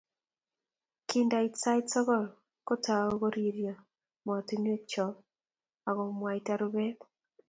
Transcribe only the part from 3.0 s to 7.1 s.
koriryo motunwek chok akomwaita rubet